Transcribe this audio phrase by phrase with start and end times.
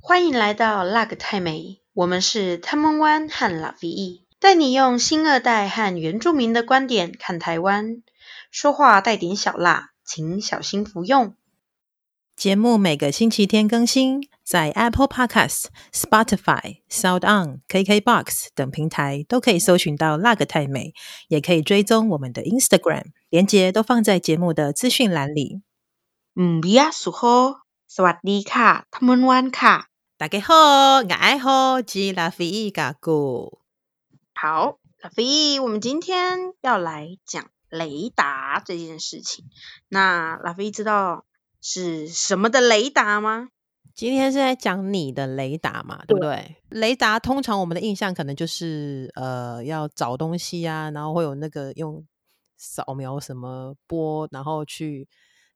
[0.00, 8.02] 欢迎来到辣个泰美，我们是 Taiwan 和 LaVi，带你用新二代和原住民的观点看台湾，
[8.50, 11.34] 说话带点小辣，请小心服用。
[12.36, 20.92] 节目每个星期天更新，在 Apple Podcast、Spotify、Sound On、KKBox 等平台都可以搜寻到辣个泰美，
[21.28, 25.62] 也可以追踪我们的 Instagram，连结都放在节目的资讯栏里。
[26.34, 29.87] 嗯，比亚苏吼，สวัสดีค่ะทัมวันค่ะ，
[30.19, 33.61] 大家好，我爱好吉拉菲伊嘎古。
[34.33, 39.45] 好，拉菲，我们今天要来讲雷达这件事情。
[39.87, 41.23] 那拉菲知道
[41.61, 43.47] 是什么的雷达吗？
[43.95, 46.57] 今天是在讲你的雷达嘛，对不对？
[46.69, 46.81] 对。
[46.81, 52.05] 雷达通常我们的印象可能就是呃要找东西啊，然后会有那个用
[52.57, 55.07] 扫描什么波，然后去。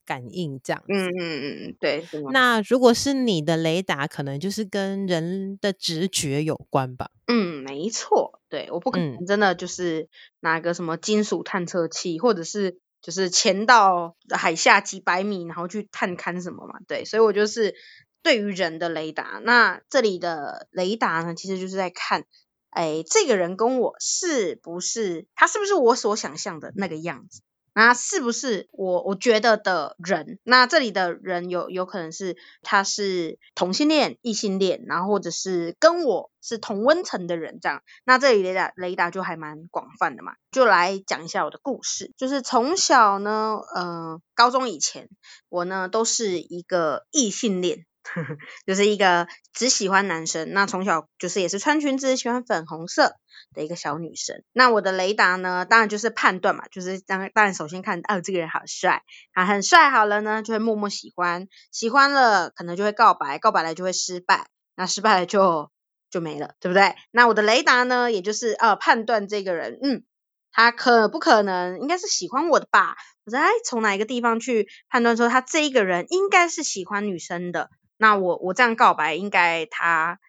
[0.06, 2.06] 感应这样，嗯嗯嗯，对。
[2.32, 7.10] 那如果是你的雷达，可能就是跟人的直觉有关吧？
[7.28, 8.42] 嗯，没错。
[8.50, 16.80] 对，我不可能真的就是拿个什么金属探测器，嗯、或者是就是潜到海下几百米，然后去探勘什么嘛？
[16.88, 17.74] 对，所以我就是
[18.22, 19.42] 对于人的雷达。
[19.44, 22.26] 那这里的雷达呢，其实就是在看，
[22.70, 27.42] 哎，这个人跟我是不是他是不是我所想象的那个样子？
[27.74, 30.40] 那是不是我我觉得的人？
[30.44, 37.82] 那这里的人有有可能是他是同性恋、异性恋，然后或者是跟我是同温层的人这样。
[38.06, 42.12] 那这里雷达雷达就还蛮广泛的嘛，就来讲一下我的故事。
[42.18, 45.10] 就是从小呢，呃，高中以前
[45.50, 47.86] 我呢都是一个异性恋。
[48.68, 53.16] 就是一个只喜欢男生，那从小就是也是穿裙子，喜欢粉红色
[53.54, 54.44] 的一个小女生。
[54.52, 65.72] 那我的雷达呢，当然就是判断嘛，就是当当然首先看，哦，这个人好帅，啊，很帅，好了呢，就会默默喜欢，喜欢了可能就会告白，告白了就会失败，那失败了就
[66.10, 66.96] 就没了，对不对？
[67.12, 70.04] 那我的雷达呢，也就是呃判断这个人，嗯，
[70.52, 72.98] 他可不可能应该是喜欢我的吧？
[73.26, 77.70] 我在从哪一个地方去判断说他这一个人应该是喜欢女生的？
[77.96, 80.20] 那我我这样告白，应该他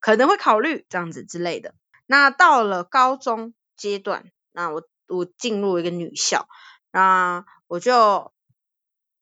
[0.00, 1.74] 可能会考虑这样子之类的。
[2.10, 6.48] 那到了高中阶段，那我我进入一个女校，
[6.90, 8.32] 那我就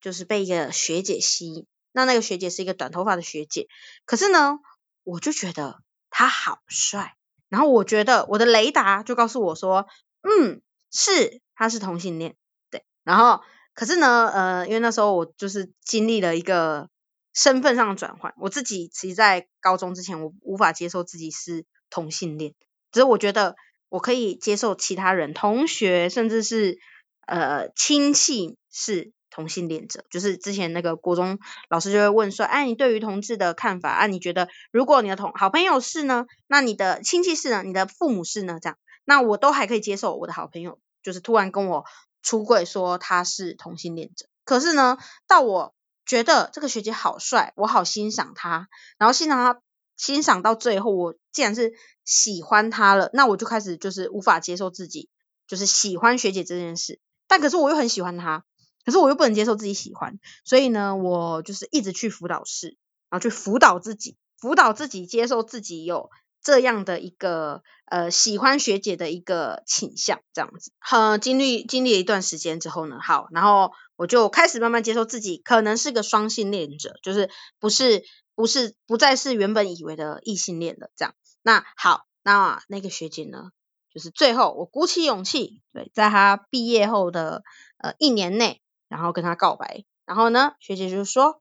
[0.00, 1.66] 就是被一个学姐吸引。
[1.92, 3.68] 那那个学姐是一个短头发的学姐，
[4.06, 4.58] 可是呢，
[5.04, 7.14] 我就觉得她好帅。
[7.50, 9.86] 然后我觉得我的雷达就告诉我说，
[10.22, 12.36] 嗯，是他是同性恋，
[12.70, 12.86] 对。
[13.04, 13.42] 然后
[13.74, 16.88] 可是呢，呃，因为那时候我就是经历了一个。
[17.34, 22.56] 身份上的转换，我自己其实，在高中之前，我无法接受自己是同性恋，
[22.92, 23.56] 只是我觉得
[23.88, 26.78] 我可以接受其他人、同学，甚至是
[27.26, 30.04] 呃亲戚是同性恋者。
[30.10, 31.38] 就是之前那个国中
[31.68, 34.06] 老师就会问说：“哎，你对于同志的看法啊？
[34.06, 36.26] 你觉得如果你的同好朋友是呢？
[36.46, 37.62] 那你的亲戚是呢？
[37.62, 38.58] 你的父母是呢？
[38.60, 40.16] 这样，那我都还可以接受。
[40.16, 41.84] 我的好朋友就是突然跟我
[42.22, 45.74] 出柜说他是同性恋者，可是呢，到我。
[46.08, 49.60] 觉得这个学姐好帅，我好欣赏他，然后欣赏他，
[49.98, 51.74] 欣赏到最后，我竟然是
[52.08, 55.10] 喜欢他了，那我就开始就是无法接受自己
[55.46, 58.46] 就是喜欢学姐这件事，但可是我又很喜欢他，
[58.86, 62.78] 可是我又不能接受自己喜欢，所以呢，我就是一直去辅导室，
[63.10, 66.08] 然后去辅导自己，辅导自己接受自己有
[66.42, 73.70] 这样的一个呃喜欢学姐的一个倾向，这样子，呃，经历经历了一段时间之后呢，好，然后。
[73.98, 78.04] 我就开始慢慢接受自己可能是个双性恋者，就是不是
[78.36, 81.16] 不是不再是原本以为的异性恋了这样。
[81.48, 83.52] 那好，那那个学姐呢，
[83.90, 87.42] 就是最后我鼓起勇气，对，在她毕业后的
[87.78, 89.86] 呃一年内，然后跟她告白。
[90.04, 91.40] 然后呢，学姐就说，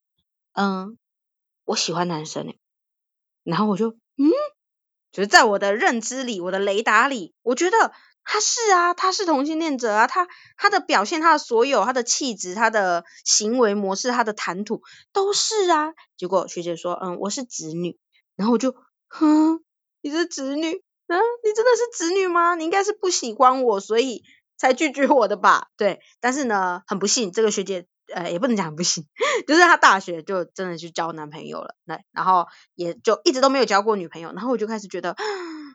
[0.53, 0.97] 嗯，
[1.65, 2.57] 我喜欢男生诶。
[3.43, 4.31] 然后我就嗯，
[5.11, 7.91] 就是在我的认知里，我的雷达里，我觉得。
[8.29, 14.81] 他是啊，他是同性恋者啊，他他的表现，他的所有，他的气质，他的行为模式，他的谈吐
[15.13, 15.93] 都是啊。
[16.17, 17.97] 结果学姐说，嗯，我是直女，
[18.35, 18.75] 然后我就，
[19.07, 19.63] 哼，
[20.01, 20.67] 你是直女？
[21.07, 22.55] 嗯，你真的是直女吗？
[22.55, 24.23] 你应该是不喜欢我，所以
[24.57, 25.67] 才拒绝我的吧？
[25.77, 29.05] 对，但是呢，很不幸，这个学姐，呃，也不能讲不幸，
[29.47, 32.45] 就是她大学就真的去交男朋友了，对，然后
[32.75, 35.11] 也就一直都没有交过女朋友，然后我就开始觉得，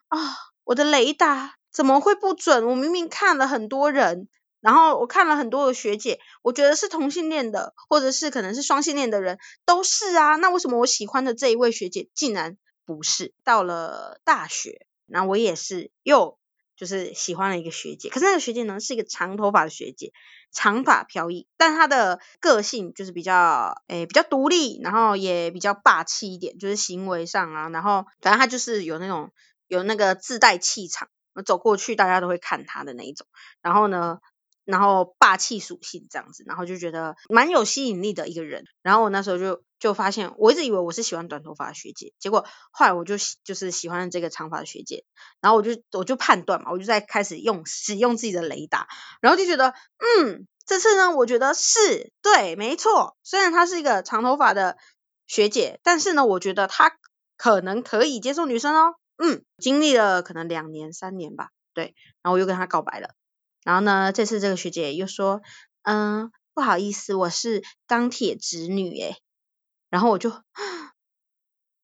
[0.08, 0.19] 啊，
[0.64, 1.54] 我的雷达。
[1.72, 2.66] 怎么会不准？
[2.66, 4.28] 我明明看了很多人，
[4.60, 10.36] 然后我看了很多的学姐，我觉得是同性恋的，或者是可能是双性恋的人都是啊。
[10.36, 12.58] 那为什么我喜欢的这一位学姐竟然
[12.94, 13.33] 不是？
[13.44, 16.39] 到了大学，那我也是又
[16.77, 20.12] 就是喜欢了一个学姐，可是那个学姐呢是一个长头发的学姐，
[20.53, 29.31] 长发飘逸，但她的个性就是比较诶比较独立，然后也比较霸气一点，就是行为上啊，然后反正她就是有那种
[29.69, 33.27] 有那个自带气场，我走过去大家都会看她的那一种，
[33.61, 34.19] 然后呢。
[34.64, 38.64] 然后霸气属性这样子，然后就觉得蛮有吸引力的一个人。
[38.82, 45.05] 然后我那时候就就发现，我一直以为我是喜欢短头发的学姐，结果后来我就就是喜欢这个长发的学姐。
[45.41, 48.87] 然后我就我就判断嘛，我就在开始用使用自己的雷达，
[49.20, 53.17] 然后就觉得，嗯，这次呢，我觉得是对，没错。
[53.25, 54.76] 虽然她是一个长头发的
[55.26, 56.93] 学姐，但是呢，我觉得她
[57.37, 58.94] 可能可以接受女生哦。
[59.19, 63.11] 嗯，经历了可能两年三年吧，对，然后我又跟她告白了。
[63.64, 65.43] 然后呢，这次这个学姐又说，
[65.82, 69.17] 嗯，不好意思，我是钢铁直女诶。
[69.88, 70.31] 然后我就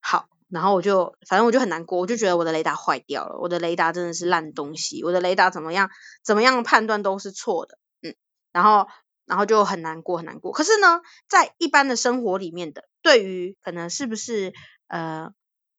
[0.01, 5.91] 好，然后我就反正我就很难过，我就觉得我的雷达坏掉了，我的雷达真的是烂东西，我的雷达怎么样
[6.25, 8.15] 怎么样判断都是错的，嗯，
[8.53, 8.89] 然后
[9.27, 10.53] 然后就很难过很难过。
[10.53, 14.53] 可是呢，在一般的生活里面的，对于可能是不是
[14.89, 15.33] 呃。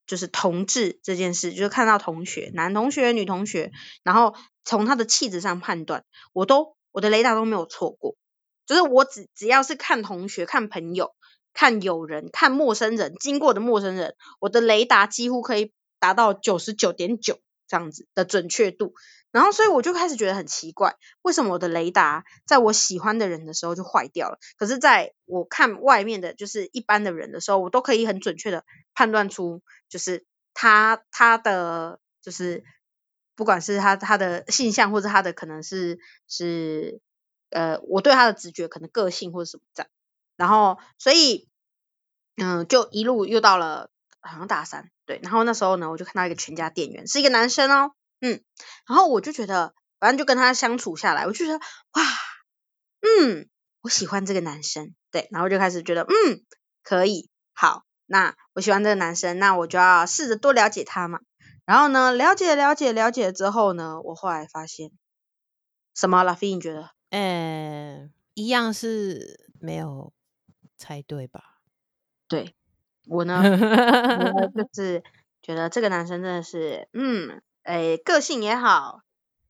[0.06, 3.70] 就是同志这件事，就是看到同学，男同学、女同学，
[4.02, 8.16] 然后从他的气质上判断，我都我的雷达都没有错过。
[8.66, 11.12] 就是我只只要是看同学、看朋友、
[11.52, 18.94] 看友人、看陌生人经过的陌生人，我的雷达几乎可以达到九十九点九这样子的准确度。
[19.32, 32.64] 然后，所以我就开始觉得很奇怪，为什么我的雷达在我喜欢的人的时候就坏掉了，可是在我看外面的，就是一般的人的时候，我都可以很准确的判断出，就是他他的就是
[33.34, 35.98] 不管是他他的性向，或者他的可能是
[36.28, 37.00] 是
[37.50, 39.90] 呃，我对他的直觉可能个性或者什么这样。
[40.36, 41.48] 然后，所以
[42.36, 43.90] 嗯，就一路又到了
[44.20, 47.92] 好像大三，对，然后那时候呢，我就看到一个全家店员，是一个男生哦。
[48.20, 48.42] 嗯，
[48.86, 52.02] 然后我就觉得，反正就跟他相处下来，我就觉得哇，
[53.00, 53.48] 嗯，
[53.80, 56.42] 我喜欢这个男生，对，然后就开始觉得，嗯，
[56.82, 61.20] 可以，好，那我喜欢这个男生，那我就要试着多了解他嘛。
[61.70, 64.90] 然后呢，了解了解了解之后呢，我后来发现，
[65.94, 66.24] 什么？
[66.24, 66.90] 拉菲，你觉得？
[67.10, 70.12] 呃，一样是没有
[70.76, 71.60] 猜对吧？
[72.26, 72.56] 对，
[73.06, 73.46] 我呢，我
[74.50, 75.04] 就是
[75.40, 77.40] 觉得这个男生真的是，嗯。
[77.62, 79.02] 哎，个性也好，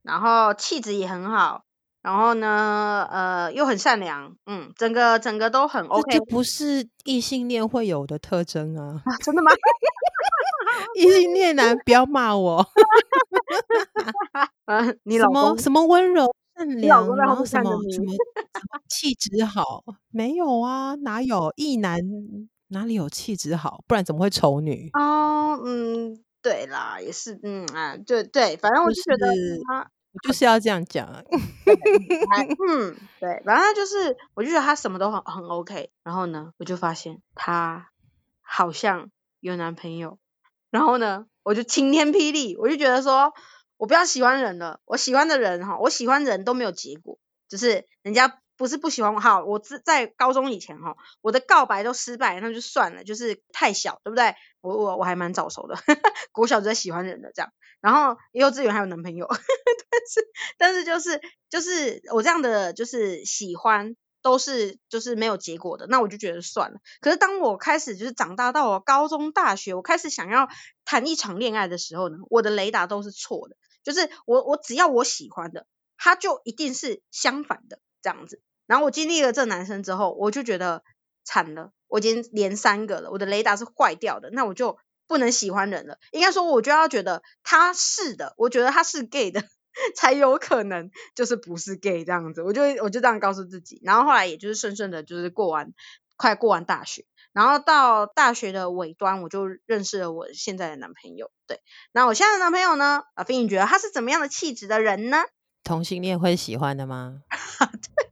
[0.03, 1.65] 然后气质也很好，
[2.03, 6.19] 然后呢，呃，又很善良，嗯，整个整个都很 OK。
[6.19, 9.01] 这不是异性恋会有的特征啊！
[9.07, 9.51] 啊真的吗？
[10.95, 12.67] 异性恋男不要骂我。
[14.67, 18.13] 啊，你老公什么什么温柔善良，然后什么什么
[18.89, 19.85] 气质好？
[20.11, 22.01] 没有啊，哪有异男
[22.69, 23.83] 哪里有气质好？
[23.87, 24.91] 不然怎么会丑女？
[24.95, 26.23] 哦，嗯。
[26.43, 29.27] 对啦，也是，嗯啊，对对，反正我就觉得
[29.69, 29.81] 他，
[30.11, 37.91] 我就是要这样讲啊， 嗯，对，反正他就是，我就觉得他什么都很很 OK，然后呢，我就发现他
[38.41, 40.17] 好像有男朋友，
[40.71, 43.33] 然后呢，我就晴天霹雳，我就觉得说，
[43.77, 47.19] 我不要喜欢人了，我喜欢的人哈，我喜欢人都没有结果，
[47.49, 48.41] 就是人家。
[48.57, 54.35] 不是不喜欢我，好，我在高中以前哈，我的告白都失败，那就算了，就是太小，对不对？
[54.61, 55.77] 我我我还蛮早熟的，
[56.31, 57.51] 国小就在喜欢人的这样，
[57.81, 59.27] 然后幼稚园还有男朋友，
[59.89, 60.29] 但是
[60.59, 66.79] 但是就是就是我这样的就是喜欢都是就是没有结果的，那我就觉得算了。
[67.01, 70.49] 可是当我开始就是长大到我高中大学，我开始想要
[70.85, 78.43] 谈一场恋爱的时候呢，我的雷达都是错的，就是我我只要我喜欢的，他就一定是相反的这样子。
[78.67, 80.85] 然后我经历了这男生之后，我就觉得
[81.25, 85.99] 惨了，我已经连三个了，我的雷达是坏掉的，那我就不能喜欢人了。
[86.13, 89.43] 应该说，我就要觉得他是的，我觉得他是 gay 的，
[89.95, 92.43] 才有可能就是不是 gay 这样子。
[92.43, 93.81] 我就我就这样告诉自己。
[93.85, 95.73] 然后后来也就是顺顺的，就是过完
[96.17, 101.31] 快过完大学，然后到大学的尾端，我就认识了我现在的男朋友。
[101.47, 101.61] 对，
[101.93, 103.03] 那我现在的男朋友呢？
[103.15, 105.25] 啊，飞，你觉得他是怎么样的气质的人呢？
[105.65, 107.23] 同性恋会喜欢的吗？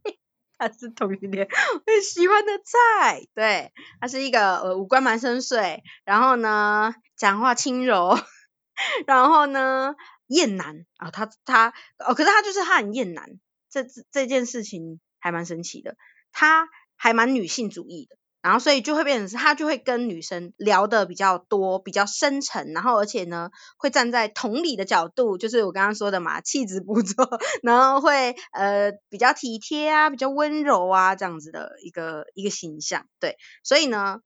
[0.04, 0.18] 对。
[0.60, 1.46] 他是同性恋，
[1.86, 3.28] 会喜欢的菜。
[3.32, 8.18] 对，他是一个呃五官蛮深邃，然后呢讲话轻柔，
[9.06, 9.94] 然后呢
[10.28, 13.28] 厌男啊，他他哦，可是他就是他很厌男，
[13.68, 15.96] 这这件事情还蛮神奇的，
[16.32, 18.16] 他还蛮女性主义的。
[18.40, 22.72] 然后，所以就会变成是，他就会跟女生聊得比较多，比较深沉。
[22.72, 27.28] 然后，而且呢，会站在同理的角度，就是我刚刚说的嘛，气质不错，
[27.64, 33.08] 然后会呃比较体贴啊，比较温柔啊，这样子的一个一个形象。
[33.18, 34.20] 对，所以呢，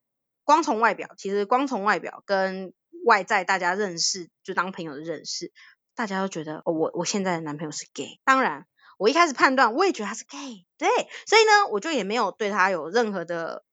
[0.44, 2.74] 光从外表，其实光从外表跟
[3.06, 5.52] 外在大家认识，就当朋友的认识，
[5.94, 8.18] 大家都觉得、我我现在的男朋友是 gay。
[8.24, 8.66] 当然，
[8.98, 10.88] 我一开始判断我也觉得他是 gay，对，
[11.26, 13.64] 所以呢，我就也没有对他有任何的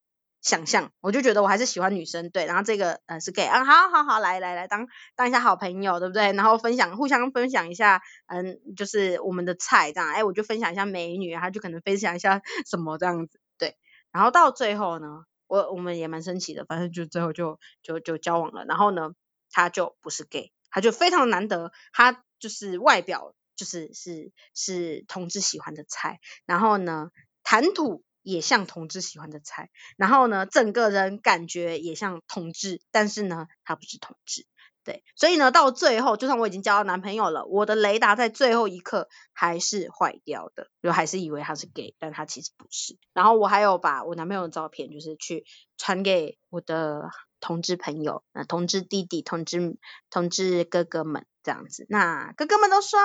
[0.41, 6.33] 想象，我就觉得我还是喜欢女生，对，然后这个呃是 gay 啊，好好好，来来来，当当一下好朋友，对不对？
[6.33, 13.77] 然后分享互相分享一下，嗯，就是我们的菜这样，哎，我就分享一下美女，他就可能分享一下 什么这样子，对，
[14.11, 19.11] 然后到最后呢，我我们也蛮生气的，反正就最后就就就交往了，然后呢，
[19.51, 20.51] 他就不是 gay。
[20.71, 27.11] 他就非常难得，他就是外表就是是是同志喜欢的菜，然后呢，
[27.43, 34.45] 谈吐也像同志喜欢的菜，然后呢，整个人感觉也像同志，但是呢，他不是同志，
[34.83, 42.97] 对，所以呢，到最后，就算我已经交到男朋友了，我的雷达在最后一刻还是坏掉的，就还是以为他是 gay，但他其实不是。
[43.13, 45.45] 然后我还有把我男朋友的照片，就是去
[45.77, 47.09] 传给我的。
[47.39, 49.77] 同志朋友，那同志弟弟、同志
[50.09, 52.99] 同志哥哥们这样子，那哥哥们都说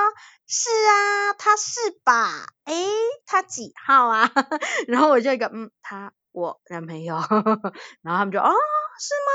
[0.46, 2.46] 是啊，他是吧？
[2.64, 2.90] 诶、欸，
[3.26, 4.30] 他几号啊？
[4.88, 7.14] 然后我就一个嗯，他我男朋友，
[8.02, 8.50] 然后他们就哦，
[8.98, 9.30] 是吗？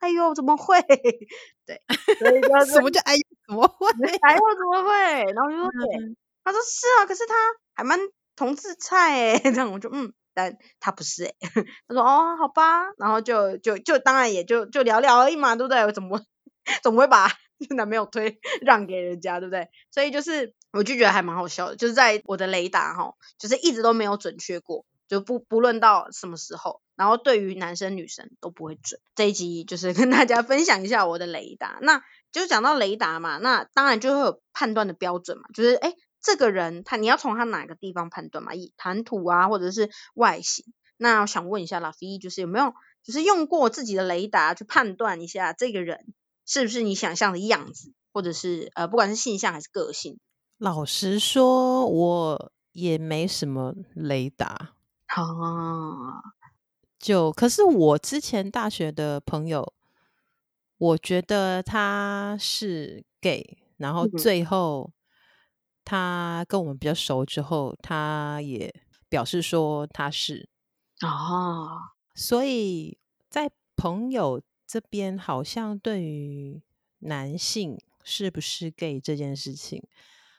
[0.00, 0.80] 哎呦，怎么会？
[1.66, 1.82] 对，
[2.18, 3.86] 所以就什么叫哎呦怎么会？
[4.22, 5.24] 哎呦怎么会？
[5.34, 7.34] 然后就说对，嗯、他说是啊，可是他
[7.74, 7.98] 还蛮
[8.36, 10.12] 同志菜诶，这样我就嗯。
[10.36, 11.34] 但他不是诶、
[11.88, 15.82] 他说哦，好吧，然后就就就当然也就就聊聊而已嘛，对不对？
[15.86, 16.20] 我怎么
[16.84, 17.32] 怎么会把
[17.74, 19.68] 男朋友推让给人家，对不对？
[19.90, 29.00] 所以就是我就觉得还蛮好笑的，就是在我的雷达哈，就是一直都没有准确过，就不不论到什么时候，然后对于男生女生都不会准。
[29.14, 35.94] 这一集就是跟大家分享一下我的雷达，那就讲到雷达嘛，那当然就会有判断的标准嘛，就是诶
[36.26, 38.52] 这个人他你要从他哪个地方判断嘛？
[38.52, 40.64] 以谈吐啊，或者是外形。
[40.96, 46.12] 那我想问一下拉菲，就是有没有就是用过自己的雷达去判断一下这个人
[46.44, 50.18] 是不是你想象的样子，或者是呃不管是性向还是个性？
[50.58, 54.74] 老实说，我也没什么雷达。
[55.06, 55.22] 啊，
[56.98, 59.72] 就可是我之前大学的朋友，
[60.76, 64.90] 我觉得他是 gay，然后最后。
[65.86, 68.74] 嗯他跟我们比较熟之后，他也
[69.08, 70.48] 表示说他是
[71.00, 71.78] 哦，
[72.14, 72.98] 所以
[73.30, 76.60] 在朋友这边，好像对于
[76.98, 79.80] 男性是不是 gay 这件事情，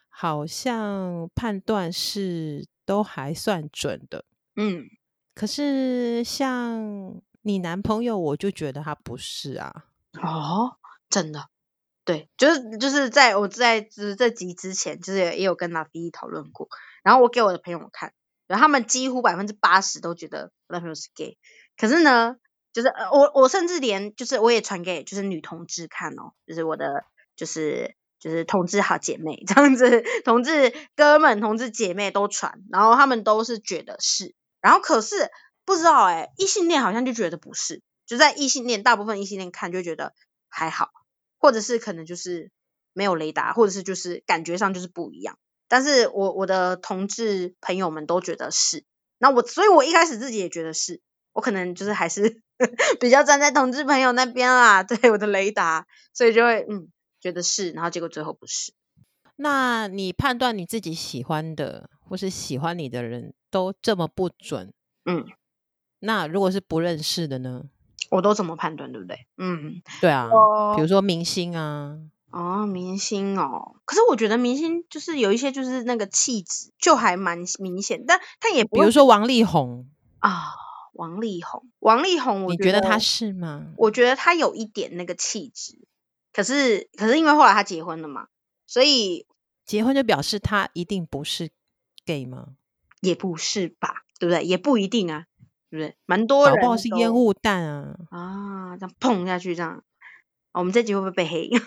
[0.09, 4.25] 好像判断是都还算准的。
[4.57, 4.85] 嗯，
[5.33, 9.85] 可是像你男朋友，我就觉得他不是啊。
[10.21, 10.77] 哦，
[11.09, 11.49] 真的。
[12.07, 16.69] 对，就是就是在我在就是这集之前，就是也有跟拉菲讨论过，
[17.03, 18.13] 然后我给我的朋友看，
[18.47, 21.37] 然后他们几乎百分之八十都觉得我男朋友是 gay，
[21.75, 22.37] 可是呢，
[22.71, 27.03] 就是我我甚至连就是我也传给就是女同志看哦，就是我的
[27.35, 35.29] 就是就是同志好姐妹 这样子，同志哥们、同志姐妹都传，然后他们都是觉得是，然后可是
[35.65, 40.13] 不知道哎，异性恋好像就觉得不是，就在异性恋大部分异性恋看就觉得
[40.47, 40.87] 还好。
[41.47, 42.51] 或者是可能就是
[42.91, 45.39] 没有雷达，或者是就是感觉上就是不一样。
[45.69, 48.83] 但是我我的同志朋友们都觉得是，
[49.17, 50.99] 那我所以，我一开始自己也觉得是，
[51.31, 52.41] 我可能就是还是
[52.99, 56.89] 比较站在同志朋友那边啦， 对我的雷达，所以就会嗯
[57.21, 58.73] 觉得是，然后结果最后不是。
[59.37, 64.73] 那你判断你自己喜欢的或是喜欢你的人都这么不准，
[65.05, 65.25] 嗯，
[65.99, 67.69] 那如果是不认识的呢？
[68.09, 69.27] 我都怎么判断，对不对？
[69.37, 71.97] 嗯，对啊，哦、比如说明星啊，
[72.31, 79.87] 哦，明星哦，可是我觉得明星就是有一些就是那个气质就还蛮明显，但他也不，比如说王力宏
[80.19, 80.53] 啊，
[80.93, 83.67] 王力宏，王力宏，我，你觉得他是吗？
[83.77, 85.77] 我觉得他有一点那个气质，
[86.33, 88.27] 可是可是因为后来他结婚了嘛，
[88.65, 89.25] 所以
[89.65, 91.49] 结婚就表示他一定不是
[92.05, 92.55] gay 吗？
[93.01, 94.43] 也不是吧，对不对？
[94.43, 95.25] 也不一定啊。
[95.69, 95.95] 对不对？
[96.05, 97.95] 蛮多人，搞不好是烟雾弹啊！
[98.09, 99.83] 啊，这样碰下去，这样，
[100.53, 101.49] 我们这集会不会被黑？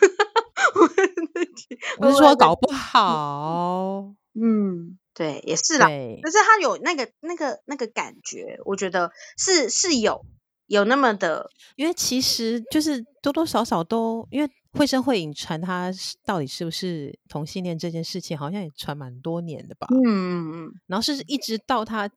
[1.98, 4.14] 我是说搞不好。
[4.34, 5.86] 嗯，对，也是啦。
[5.86, 10.24] 对可是他有那个、那个、那个感觉，我觉得是是有
[10.66, 15.90] 有那么的，因为其实就是多多少少都，因为绘声绘影传他
[16.24, 19.86] 到底是不是同性恋这件事情，好像也传蛮多年的吧。
[19.90, 20.72] 嗯嗯嗯。
[20.86, 22.08] 然后是一直到他。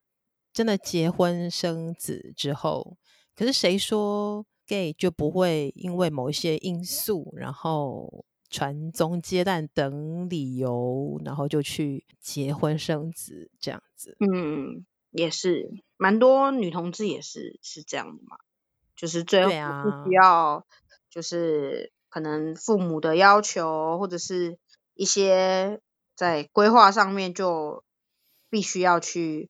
[0.54, 2.98] 真的结婚生子之后，
[3.36, 14.16] 可是谁说 gay 就不会因为某一些因素，然后传宗接代等理由，然后就去结婚生子这样子？
[14.20, 18.38] 嗯，也是，蛮多女同志也是是这样的嘛，
[18.96, 20.66] 就是最后不需要，
[21.10, 24.60] 就是可能父母的要求，或者是
[24.94, 25.82] 一些
[26.16, 27.84] 在规划上面就
[28.50, 29.50] 必须要去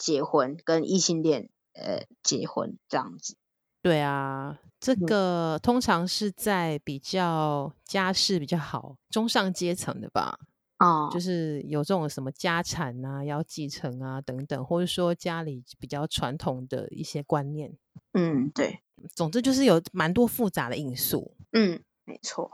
[0.00, 3.36] 结婚，跟异性恋呃结婚这样子。
[3.82, 10.38] 对啊，这个通常是在比较家世比较好、中上阶层的吧。
[10.78, 17.76] 哦，就是有这种什么家产啊，要继承啊等等，或者说家里比较传统的一些观念。
[18.14, 18.80] 嗯，对。
[19.14, 21.34] 总之就是有蛮多复杂的因素。
[21.52, 22.50] 嗯，没错。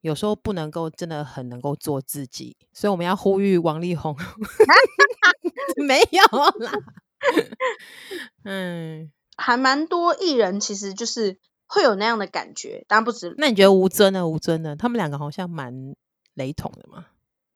[0.00, 4.16] 有时候不能够真的很能够做自己，所以我们要呼吁王力宏。
[5.76, 6.72] 没有啦。
[8.44, 13.34] 嗯，还蛮多艺人其实就是会有那样的感觉，当然不止。
[13.38, 14.26] 那你觉得吴尊呢？
[14.26, 14.74] 吴尊呢？
[14.76, 15.94] 他们两个好像蛮
[16.34, 17.06] 雷同的嘛。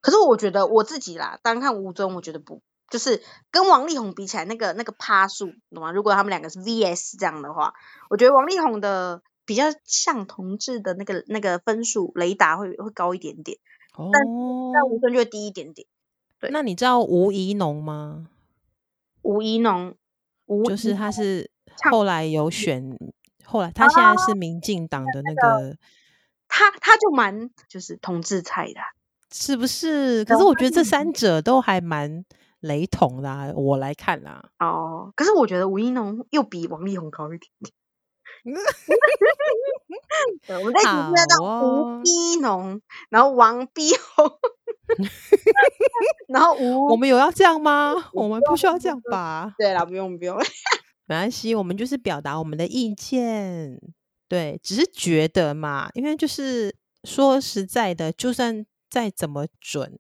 [0.01, 5.93] 可是我觉得我自己啦，单看吴尊，我觉得不，就是跟王力宏比起来，那个那个趴数，懂吗？
[5.93, 7.73] 如果他们两个是 VS 这样的话，
[8.11, 13.59] 我觉得王力宏的比较像同志的那个那个分数雷达会会高一点点，
[13.97, 14.23] 哦、但
[14.73, 15.87] 但吴尊就会低一点点。
[16.41, 18.29] 对，那你知道吴怡农吗？
[19.23, 19.95] 吴怡农，
[20.47, 21.51] 吴就是他是
[21.91, 22.99] 后来有选，
[23.45, 25.77] 后来他现在是民进党的那个，
[26.49, 28.81] 他他就蛮就是同志菜的。
[29.33, 30.25] 是不是？
[30.25, 32.25] 可是我觉得这三者都还蛮
[32.61, 34.51] 雷同啦，啊，我来看啦。
[34.59, 37.73] 哦，可是我觉得吴怡农又比王力宏高一点点。
[40.47, 42.11] 对，我们在一起听到吴逼
[42.41, 44.31] 农，然后王逼红，
[46.29, 47.95] 然后吴，我们有要这样吗？
[48.13, 49.55] 我们不需要这样吧？
[49.59, 50.37] 对啦，不用不用，
[51.07, 53.81] 没关系，我们就是表达我们的意见。
[54.29, 56.75] 对，只是觉得嘛，因为就是
[57.05, 58.67] 说实在的，就算。
[58.91, 59.99] 再怎么准，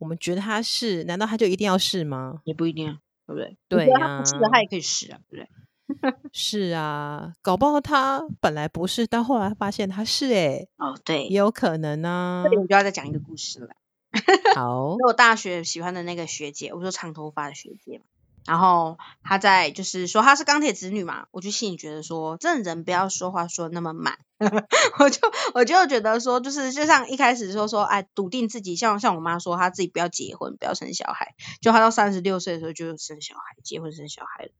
[0.00, 2.40] 我们觉得他是，难道他就一定要是吗？
[2.42, 2.98] 也不一定啊，
[3.28, 3.56] 对不对？
[3.68, 5.48] 对他，不是的，他也可以是啊，对不对？
[6.32, 12.42] 是啊，搞不好他本来不是，但后来发现他是、欸，哎，哦，对，也有可能呢、啊。
[12.44, 13.76] 这里我就要再讲一个故事了。
[14.54, 18.04] 好，我大学喜欢的那个学姐，我说长头发的学姐嘛。
[18.46, 24.18] 然后她在就是说她是钢铁直女嘛，我就心里觉得说，这人不要说话说那么满，
[25.00, 25.20] 我就
[25.54, 34.50] 我就觉得说，就是就像一开始说说，哎，笃定自己，像像我妈说，她自己不要结婚，不要生小孩，就她到三十六岁的时候就生小孩，结婚生小孩。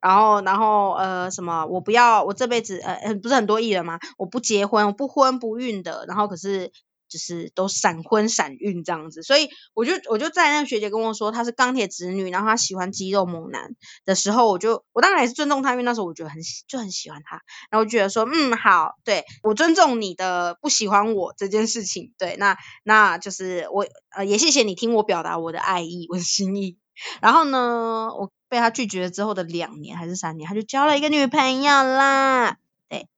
[0.00, 3.98] 然后然后呃什么，我不要，我这辈子呃不是很多艺人吗？
[4.16, 6.72] 我不结婚，我不婚不孕的，然后可是。
[7.10, 13.70] 就是都闪婚闪孕这样子，所以我就我就在那个学姐跟我说她是钢铁直女，然后她喜欢肌肉猛男
[14.04, 26.76] 的时候，我就我当然也是尊重她，因为那时候我觉得很就很喜欢她，然后我觉得说嗯好，对我尊重你的不喜欢我这件事情，对，那那就是我呃也谢谢你听我表达我的爱意，我的心意，
[27.22, 32.58] 然后呢，我被他拒绝了之后的两年还是三年，他就交了一个女朋友啦，
[32.88, 33.08] 对，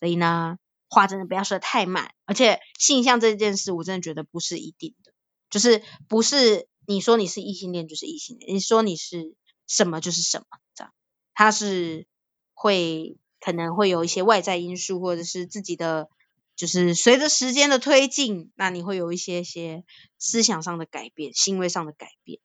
[0.00, 0.58] 所以呢。
[0.90, 5.12] 话真的不要说得太满，而且性向这件事，我真的觉得不是一定的，
[5.50, 9.34] 就是不是你说你是异性恋就是异性恋，你说你是
[9.66, 10.92] 什么就是什么，这样，
[11.34, 12.06] 它是
[12.54, 16.08] 会可能会有一些外在因素，或者是自己的，
[16.56, 19.84] 就是随着时间的推进，那你会有一些些
[20.16, 22.40] 思想上的改变，行为上的改变，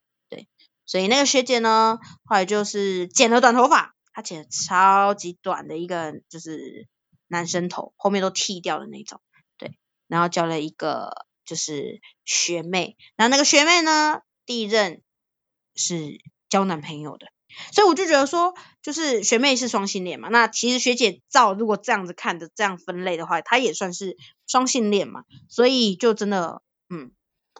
[0.85, 6.87] 所以那个学姐呢，后来就是剪了短头发，她剪了超级短的一个，就是。
[7.27, 9.19] 男生头后面都剃掉的那种，
[9.57, 15.01] 对，然后交了一个就是学妹，然后那个学妹呢，第一任
[15.73, 17.25] 是交男朋友的，
[17.71, 24.15] 所以我就觉得说，就是学妹是双性恋嘛，那其实学姐照如果这样子看的这样分类的话，她也算是
[24.45, 27.13] 双性恋嘛，所以就真的，嗯，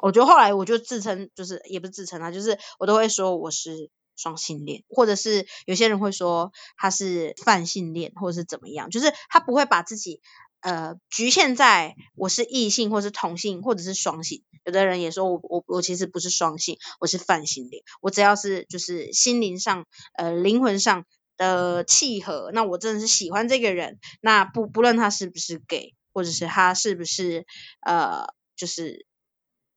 [0.06, 3.90] 我觉得后来我就自称，就是也不是自称啊，就是我都会说我是。
[4.16, 10.22] 双性恋，或者是有些人会说他是泛性恋，或者是怎么样，就是他不会把自己
[10.62, 14.44] 呃局限在我是异性，或是同性，或者是双性。
[14.66, 17.84] 有的人也说我我我其实不是双性，我是泛性恋。
[18.02, 23.98] 我只要是就是心灵上呃灵魂上的契合，那我真的是喜欢这个人。
[24.22, 27.48] 那不不论他是不是 gay，或者是他是不是
[27.82, 29.08] 呃就是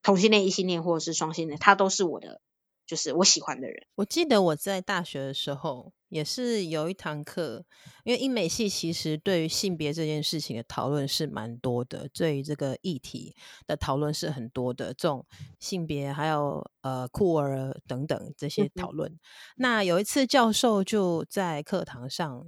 [0.07, 2.40] 同性恋、异性恋，或者是双性恋，他都是我的。
[2.87, 3.85] 就是我喜欢的人。
[3.97, 7.64] 我记得我在大学的时候也是有一堂课，
[8.05, 13.35] 因为英美系其实对于性别这件事情的讨论是蛮多的，对于这个议题
[13.66, 15.27] 的讨论是很多的，这种
[15.59, 19.11] 性别还有呃酷儿等等这些讨论。
[19.11, 19.19] 嗯、
[19.57, 22.47] 那有一次教授就在课堂上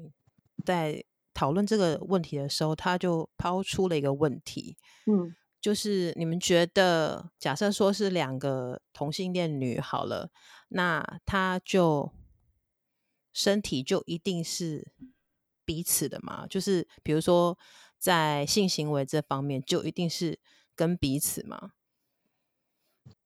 [0.64, 5.35] 在讨论这个问题的时候，他就抛出了一个问题，嗯。
[5.61, 10.31] 就是你们觉得，假设说是两个同性恋女好了，
[10.68, 12.12] 那她就
[13.33, 14.92] 身体就一定是
[15.64, 16.47] 彼此的吗？
[16.49, 17.59] 就是比如说
[17.99, 20.38] 在性行为这方面，就一定是
[20.77, 21.73] 跟彼此吗？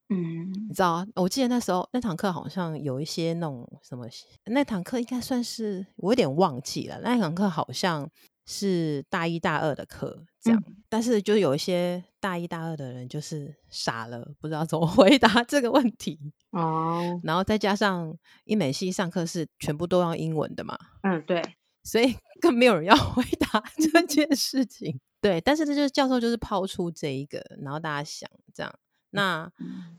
[0.09, 1.07] 嗯，你知道啊？
[1.14, 4.07] 我记得那时候那堂课好像有一些那种什么，
[4.45, 7.01] 那堂课应该算是我有点忘记了。
[7.03, 8.11] 那堂课好像
[8.45, 16.18] 是大一大二的课这样，嗯、但是就有一些大一大二的人就是傻了，不知道怎么 回答这个问题
[16.50, 17.20] 哦。
[17.22, 21.40] 然后再加上英美系上课是全部都要英文的嘛，嗯，对，
[21.85, 25.00] 所以 更没有人要 回答这件事情。
[25.20, 28.74] 对，但是这就是教授就是抛出这一个，然后大家想这样。
[29.11, 29.48] 那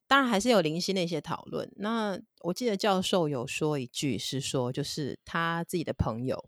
[0.08, 1.71] 当然还是有零星的一些讨论。
[1.77, 6.43] 那我记得教授有说一句是说，就是他自己的朋友，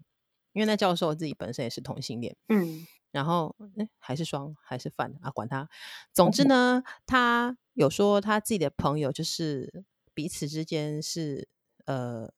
[0.51, 5.67] 因为那教授自己本身也是同性恋，嗯，然后诶还是双还是反啊，管他。
[6.11, 11.47] 总之呢，他有说他自己的朋友就是彼此之间是
[11.85, 12.29] 呃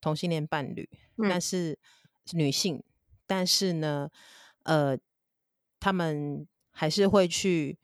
[0.00, 0.88] 同性恋伴侣，
[1.18, 1.76] 嗯、但是
[2.24, 2.80] 是女性，
[3.26, 4.08] 但是呢，
[4.62, 4.96] 呃，
[5.80, 7.76] 他们还是会去。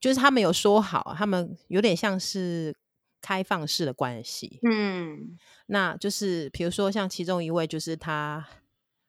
[0.00, 2.74] 就是他们有说好，他们有点像是
[3.20, 4.58] 开放式的关系。
[4.68, 8.44] 嗯，那就是比如说像其中一位，就是他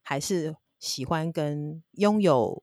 [0.04, 2.62] 还是喜欢跟拥有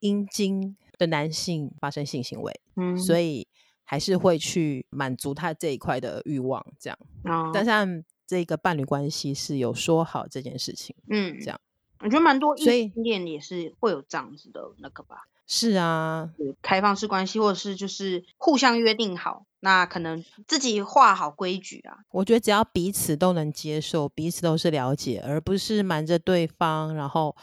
[0.00, 3.46] 阴茎的男性发生性行为，嗯，所以
[3.84, 6.98] 还是会去满足他这一块的欲望，这样。
[7.24, 11.60] 哦，但是这个伴侣关系是有说好这件事情，嗯，这样。
[12.00, 15.26] 我觉得蛮多异性恋也是会有这样子的那个吧。
[15.50, 16.30] 是啊，
[16.60, 22.00] 开放式关系，或者是就是互相约定好，那可能自己画好规矩啊。
[22.10, 27.34] 我觉得只要彼此都能接受，彼此都是了解，而不是瞒着对方，然后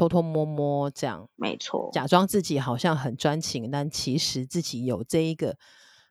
[0.00, 1.28] 偷偷摸摸这样。
[1.36, 5.58] 没错，假装自己好像很专情，但其实自己有这一个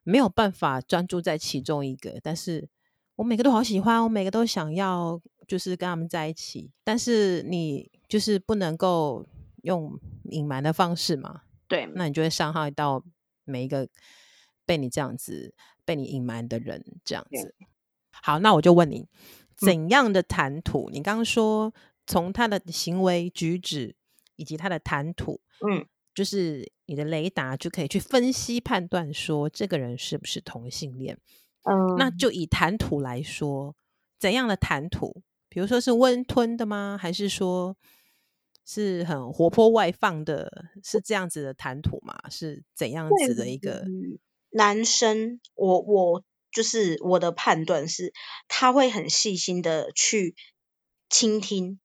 [0.04, 2.20] 没有办法专注在其中一个。
[2.22, 2.70] 但是
[3.16, 6.72] 我每个都好喜欢，我每个都想要，就是跟他们在一起。
[6.84, 9.26] 但是你就是不能够。
[9.64, 10.00] 用
[10.32, 13.04] 隐瞒的方式嘛，对，那你就会伤害到
[13.44, 13.90] 每一个
[14.66, 17.54] 被你这样子被你隐瞒的人，这样子。
[18.10, 19.10] 好，那我就问你，
[19.58, 20.90] 怎样的谈吐？
[20.90, 21.74] 嗯、你刚刚说
[22.10, 23.96] 从他的行为举止
[24.36, 31.18] 以及他的谈吐，嗯，就是你的雷达就可以去分析判断说这个人是不是同性恋。
[31.64, 33.76] 嗯，那就以谈吐来说，
[34.18, 35.22] 怎样的谈吐？
[35.48, 36.98] 比如说是温吞的吗？
[37.00, 37.78] 还是说？
[38.72, 42.16] 是很活泼外放的，是这样子的谈吐吗？
[42.30, 43.84] 是怎样子的一个
[44.52, 45.40] 男生？
[45.56, 48.14] 我我就是我的判断是，
[48.48, 50.36] 他会很细心的去
[51.10, 51.80] 倾听，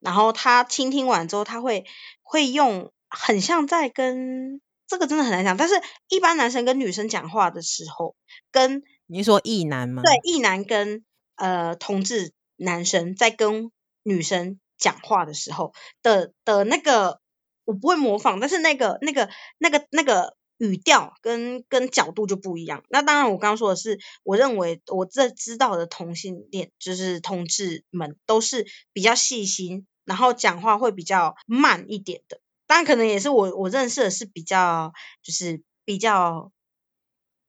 [0.00, 1.84] 然后他倾听完之后，他会
[2.22, 5.74] 会用很像在跟这个真的很难讲，但是
[6.08, 8.16] 一般男生跟女生讲话的时候，
[8.50, 10.02] 跟你说异男吗？
[10.02, 11.04] 对，异男跟
[11.36, 13.70] 呃同志男生在跟
[14.02, 14.58] 女生。
[14.80, 17.20] 讲话的时候的的那个，
[17.64, 22.84] 我不会模仿，但是那个那个那个那个语调跟跟角度就不一样。
[22.88, 32.40] 那当然，我刚刚说的是，我认为我这知道的同性恋就是同志们都是比较细心，然后讲话会比较慢一点的。
[32.66, 34.92] 当然，可能也是我我认识的是比较
[35.22, 36.52] 就是比较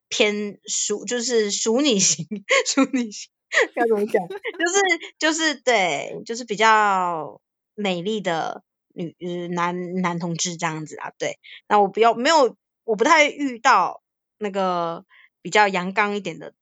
[0.08, 2.26] 偏淑，就是淑女型，
[2.66, 3.30] 淑女型。
[3.76, 4.28] 要怎么讲？
[4.28, 7.42] 就是就是对，就是比较
[7.74, 11.12] 美丽的女男男同志这样子啊。
[11.18, 12.56] 对，那我不要没有，
[12.90, 14.02] 我不太遇到
[14.40, 15.06] 那个
[15.44, 16.54] 比较阳刚一点的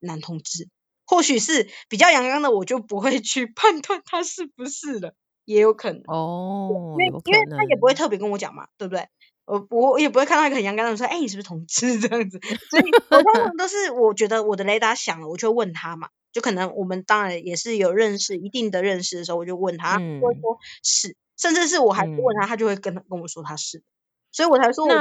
[0.00, 0.68] 男同志，
[1.06, 5.14] 或许是比较阳刚的，我就不会去 判断他是不是的，
[5.44, 6.02] 也有可能。
[6.08, 9.06] 哦，因为因为他也不会特别跟我讲嘛，对不对？
[9.44, 12.00] 我我也不会看到一个很阳刚的人说，哎，你是不是同志？
[12.00, 12.40] 这样子？
[12.70, 16.08] 所以我通常都是我觉得我的雷达响了，我就问他嘛。
[16.32, 23.82] 就可能我们当然也是有认识一定的认识的时候，我就问他，嗯、会说是，甚至是我还不问他，嗯、他就会跟跟我说他是，
[24.30, 24.94] 所以我才说我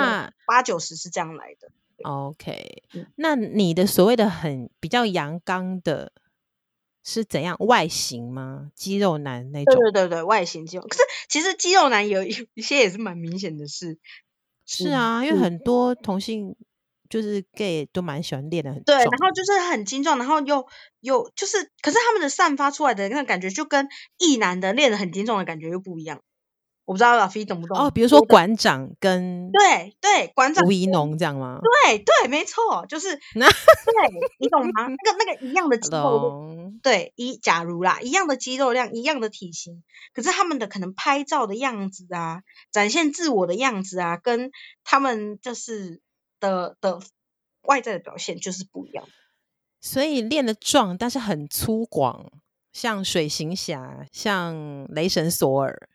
[0.45, 1.71] 八九十是这样来的。
[2.03, 2.83] OK，
[3.15, 6.11] 那你的所谓的很比较阳刚的
[7.03, 8.71] 是怎样外形吗？
[8.75, 9.75] 肌肉男那种？
[9.75, 10.83] 对对对对，外形肌肉。
[10.83, 13.97] 可是其实肌肉男有一一些也是蛮明显的是，
[14.65, 16.55] 是，是啊，因为很多同性。
[17.09, 20.67] 就是 gay 都蛮喜欢练的很对，然后就是很精壮，然后又
[20.99, 23.87] 又就是，可是他们的散发出来的那个感觉就跟
[24.17, 26.21] 异男的练的很精壮的感觉又不一样。
[26.87, 27.77] 我不知道老飞懂不懂？
[27.77, 31.59] 哦，比如说馆长跟对对馆长吴怡农这样吗？
[31.61, 33.53] 对对，没错，就是 那对，
[34.39, 34.87] 你懂吗？
[34.87, 44.49] 那个那个一样的肌肉量，对一假如啦，一样的肌肉量，一样的体型，可是他们的可能拍照的样子啊，展现自我的样子啊，跟
[44.83, 46.01] 他们就是。
[46.39, 46.99] 的的
[47.63, 49.03] 外在的表现就是不一样，
[49.81, 52.27] 所以练的壮，但是很粗犷，
[52.71, 55.89] 像水行侠，像雷神索尔，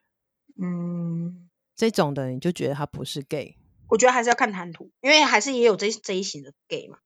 [0.56, 3.56] 嗯，这种的你就觉得他不是 gay？
[3.88, 6.98] 我觉得还是要看谈吐，因为还是也有这这一型的 gay 嘛。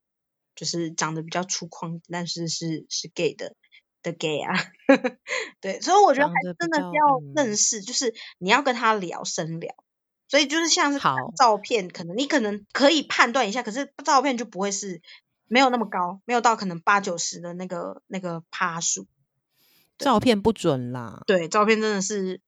[0.54, 3.54] 就是长得比较粗犷，但是是是 gay 的
[4.02, 4.54] 的 gay 啊，
[5.60, 9.74] 对，所以我觉得还真的是要认识，就是你要跟他聊深聊，
[10.28, 10.98] 所以就是像是
[11.36, 15.02] 照片，可能你可能可以判断一下，可是照片就不会是
[15.46, 19.06] 没有那么高，没有到可能八九十的那个那个趴数，
[19.98, 22.40] 照片不准啦，对，照片真的是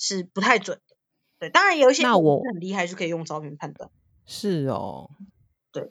[0.00, 0.96] 是不太准的，
[1.38, 3.90] 对，当然有一些那我很厉害，就可以用照片判断，
[4.24, 5.10] 是哦，
[5.70, 5.86] 对。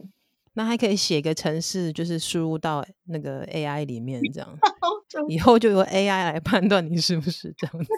[0.53, 4.57] 那还可以写个程式，就是输入到那个 AI 里面，这样。
[5.29, 7.93] 以后就由 AI 来判断你是不是这样子，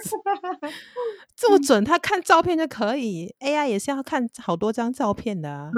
[1.36, 1.84] 这么准？
[1.84, 5.72] 他看照片就可以，AI 也是要看好多张照片的啊，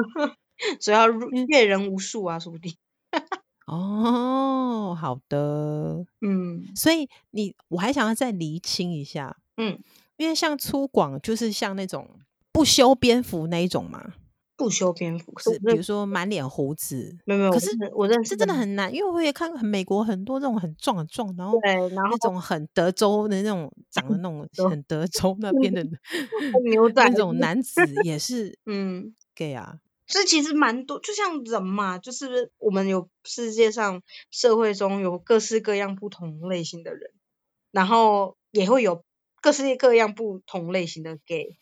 [0.82, 1.08] 所以要
[1.48, 2.76] 阅人无数啊，说不定。
[3.68, 9.80] 哦，好的，嗯，所以你我还想要再厘清一下，嗯，
[10.24, 12.10] 因为像粗犷就是像那种
[12.54, 14.14] 不修边幅那一种嘛。
[14.56, 17.52] 不修边幅是，比如说满脸胡子，没有没有。
[17.52, 25.84] 可是我认识是真的很难，因为我也看过很美国很多这种很壮很壮，然后对，然后那种很德州的那种长的那种 很德州那边的
[26.72, 29.80] 牛仔那种男子也是嗯 gay 啊。
[30.06, 37.12] 所以其实蛮多，就像人嘛，就是我们有世界上社会中有各式各样不同类型的人，
[37.72, 39.04] 然后也会有
[39.44, 41.60] 各式各样不同类型的 gay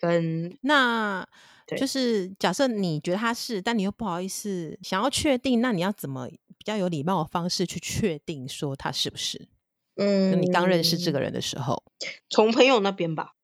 [0.00, 1.28] 跟那。
[1.76, 9.50] 就是假设你觉得他是，但你又不好意思想要确定，那你要怎么比较有礼貌的方式去确定说他是不是？
[9.96, 11.84] 嗯，你刚认识这个人的时候，
[12.30, 13.34] 从朋友那边吧，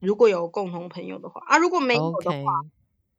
[0.00, 2.70] 如果有共同朋友的话啊，如果没有的话，Okay.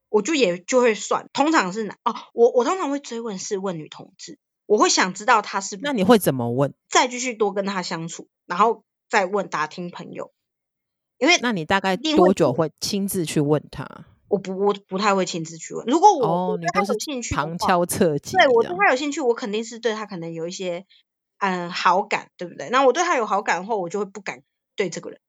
[0.10, 1.30] 我就也就会算。
[1.34, 5.86] 通常是男哦，我我通常会追问是问女同志，我会想知道他是不是。
[5.86, 6.74] 那你会怎么问？
[6.90, 10.32] 再继续多跟他相处，然后再问打听朋友，
[11.18, 14.06] 因为那你大概多久会亲自去问他？
[14.28, 15.86] 我不，我不太会亲自去问。
[15.86, 18.36] 如果我、哦、对他有兴趣，旁敲侧击。
[18.36, 20.86] 对我对他有兴趣，我肯定是对他可能有一些
[21.38, 22.70] 嗯好感，对不对？
[22.70, 24.44] 那我对他有好感的话，我就会不敢
[24.76, 25.22] 对这个人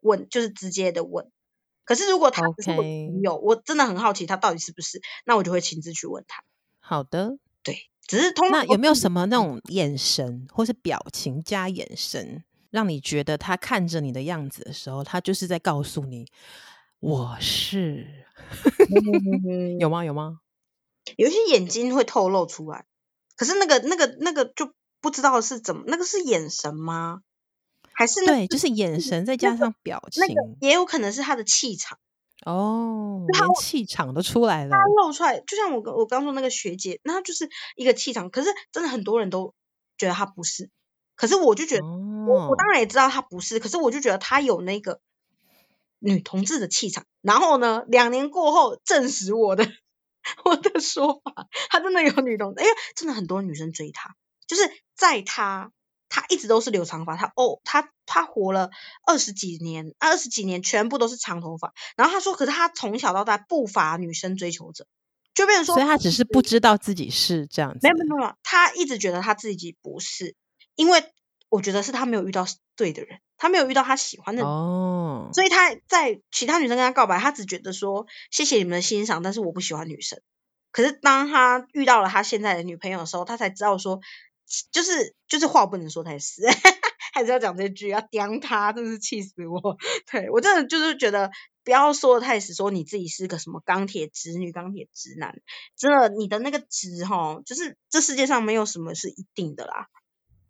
[0.00, 1.30] 问，就是直接的问。
[1.84, 6.42] 可是如果他只是我朋友.我真的很好奇他到底是不是，那我就会亲自去问他。
[6.80, 7.76] 好的，对，
[8.08, 16.26] 只是通常那有没有什么那种眼神或是表情加眼神，让你觉得他看着你的样子的时候，他就是在告诉你。
[16.98, 18.26] 我是
[19.78, 20.04] 有吗？
[20.04, 20.40] 有吗？
[21.16, 22.84] 有一些眼睛会透露出来，
[23.36, 27.22] 可是那个、那个、那个就不知道是怎么，那个是眼神吗？
[27.92, 31.98] 还是、那个、对，就是眼神再加上表情，那个、也有可能是他的气场
[32.46, 39.54] 哦，连气场都出来了，他露出来，就像我我刚说那个学姐，那就是一个气场，可是真的很多人都
[39.98, 40.70] 觉得他不是，
[41.16, 45.00] 可是我就觉得，哦、我我当然也知道他不是，可是我就觉得他有那个。
[46.04, 49.64] 女同志的气场，然后呢，两年过后证实我的
[50.44, 54.62] 我的说法，他真的有女同志，因为真的很多女生追他，就是
[54.96, 55.70] 在他。
[56.14, 58.68] 他一直都是留长发，他哦，他他活了
[59.06, 64.86] 二十几年，二十几年全部都是长头发，然后他说，可是他从小到大不乏女生追求者，
[65.32, 70.34] 就变成说，所以他只是不知道自己是这样子，没有没有没有，他一直觉得他自己不是，
[70.74, 71.04] 因为
[71.48, 73.20] 我觉得是他没有遇到对的人。
[73.38, 75.34] 他没有遇到他喜欢的人，oh.
[75.34, 80.22] 所以他在其他女生跟他告白，他只觉得说谢谢你们的欣赏，但是我不喜欢女生。
[80.70, 84.00] 可是当他遇到了他现在的女朋友的时候，他才知道说，
[84.70, 86.44] 就是就是话不能说太死，
[87.12, 89.76] 还是要讲这句，要刁他，真是气死我。
[90.08, 91.32] 对，我真的就是觉得
[91.64, 95.34] 不要说的太死，说你自己是个什么钢铁直女、钢铁直男，
[95.76, 99.88] 真的你的那个直哈，就是这世界上没有什么是一定的啦，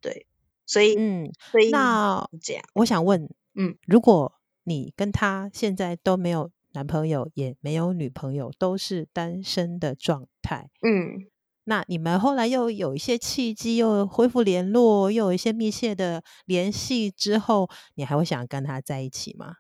[0.03, 0.27] 对。
[0.65, 4.33] 所以，嗯，所以那这样，我想问，嗯，如果
[4.65, 11.27] 你跟他现在都没有男朋友，也没有女朋友，都是单身的状态，嗯，
[11.65, 19.57] 那你们后来又有一些契机，又恢复联络，又有一些密切的联系之后，你还会想跟他在一起吗？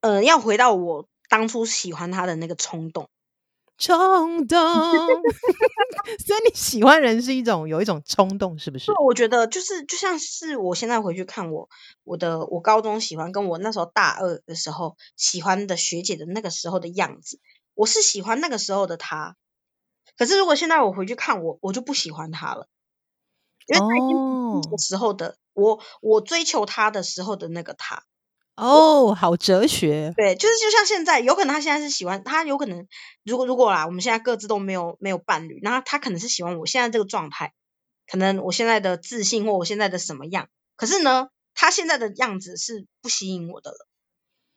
[0.00, 3.08] 呃，要回到我当初喜欢他的那个冲动。
[3.80, 4.58] 冲动，
[6.24, 8.92] 所以你喜欢人是一种有一种冲动，是不是？
[9.04, 11.68] 我觉得就是就像是我现在回去看我
[12.04, 17.40] 我的我高中喜欢跟我那时候大二的时候喜欢的学姐的那个时候的样子，
[17.74, 19.36] 我是喜欢那个时候的她。
[20.18, 22.68] 可是如果现在我回去看我，我就不喜欢她了，
[23.66, 24.16] 因为她已经
[24.62, 28.04] 那个时候的、哦、我，我追求她的时候的那个她。
[28.60, 30.12] 哦好哲学。
[30.16, 32.86] 对，就是就像现在，有可能他现在是喜欢他，有可能
[33.24, 37.52] 如果如果啦，我们现在各自都没有没有伴侣，那他可能是喜欢我现在这个状态，
[38.06, 43.86] 可能我现在的自信或我现在的什么样，可是呢，他现在的样子是不吸引我的了。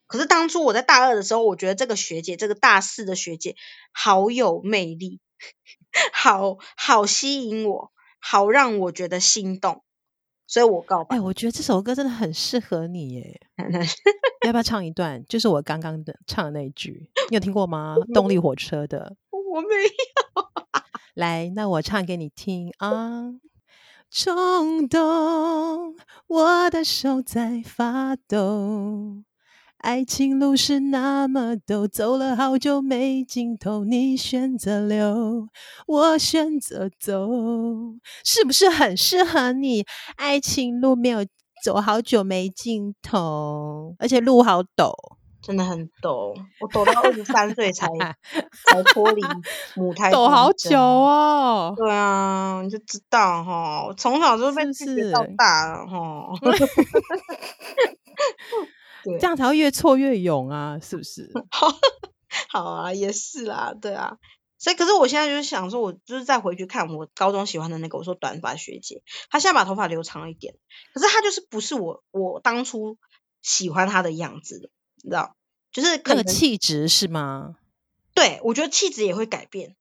[0.06, 3.56] 可是当初我在大二的时候，我觉得这个学姐，这个大四的学姐
[3.92, 5.20] 好有魅力，
[6.13, 9.84] 好好吸引我，好让我觉得心动，
[10.47, 11.15] 所以我告白。
[11.15, 13.41] 哎、欸，我觉得这首歌真的很适合你耶，
[14.45, 15.23] 要不要唱一段？
[15.27, 17.95] 就是我刚刚的唱的那一句，你有听过吗？
[18.13, 20.49] 动力火车的，我没有。
[21.15, 23.36] 来，那我唱给你听啊。
[24.10, 25.95] 冲动，
[26.27, 29.23] 我的手在发抖。
[29.84, 33.84] 爱情路是那么陡，走了好久没尽头。
[33.84, 35.50] 你选择留，
[35.86, 37.30] 我选择走，
[38.24, 39.84] 是不是很适合你？
[40.15, 41.26] 爱情路没有
[41.62, 44.93] 走好久没尽头，而且路好陡，
[45.41, 46.34] 真的很陡。
[46.62, 47.86] 我抖到二十三岁才
[48.65, 49.22] 才脱离
[49.76, 51.74] 母胎，抖好久哦。
[51.76, 56.30] 对啊，你就知道哈，我从小就被拒绝到大了哈。
[59.04, 61.32] 对这样才会越挫越勇啊，是不是？
[61.52, 61.68] 好，
[62.50, 64.18] 好啊，也是啦，对啊。
[64.58, 70.56] 所以，可是我现在就是想说，我就是再回去看我高中喜欢的那个，我说短发学姐，她现在把头发留长了一点，
[70.94, 72.98] 可是她就是不是我我当初
[73.42, 74.70] 喜欢她的样子的，
[75.04, 75.36] 你知道？
[75.74, 77.56] 就是那个气质是吗？
[78.13, 79.76] 对，我觉得气质也会改变。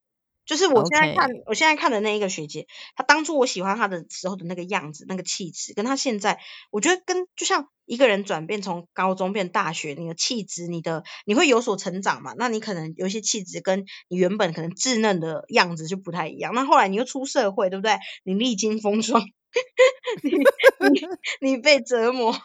[0.44, 1.42] 就是我现在看，Okay.
[1.46, 12.34] 我现在看的那一个学姐，她当初我喜欢她的时候的那个样子、那个气质，跟她现在，我觉得跟就像一个人转变从高中变大学，你的气质、你的你会有所成长嘛？
[12.36, 16.54] 那你可能有一些气质跟你原本可能稚嫩的样子就不太一样。
[16.54, 17.98] 那后来你又出社会，对不对？
[18.24, 19.22] 你历经风霜，
[20.22, 22.36] 你你你被折磨，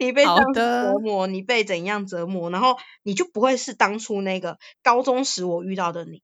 [0.00, 2.50] 你被折磨，你被怎样折磨？
[2.50, 6.22] 然后你就不会是当初那个高中时我遇到的你。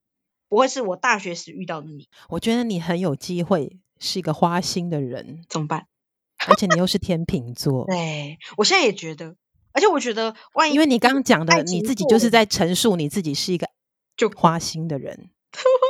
[0.50, 2.08] 不会是我大学时遇到的你。
[2.28, 5.86] 我觉得你很有机会是一个花心的人，怎么办？
[6.48, 7.86] 而且你又是天秤座。
[7.86, 9.36] 对，我现在也觉得，
[9.72, 13.68] 而且我觉得，万一因为你刚刚讲的，你自己就是在陈述你自己是一个
[14.16, 15.30] 就花心的人。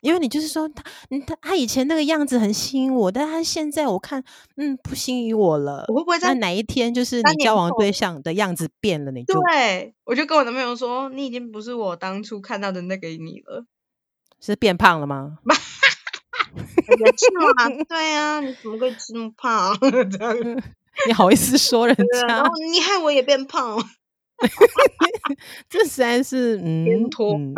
[0.00, 0.82] 因为你就是说他，
[1.26, 4.22] 他他以前那个样子很吸引我，但他现在我看，
[4.56, 5.84] 嗯，不吸引我了。
[5.88, 13.66] 我会不会在那哪一天就是你交往对象的样子变了，你就对，我就跟我男朋友说，你已经不是我当初看到的那个你了，
[14.40, 15.38] 是变胖了吗？
[16.98, 19.76] 也是嘛，对啊，你怎么会这么胖？
[20.10, 20.34] 这样
[21.06, 22.26] 你好意思说人家？
[22.26, 23.78] 然后你害我也变胖，
[25.70, 27.54] 这实在是嗯，嗯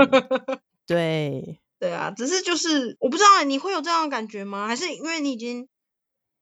[0.86, 1.58] 对。
[1.82, 4.68] 对啊，只是就是我不知道你会有这样的感觉吗？
[4.68, 5.66] 还是因为你已经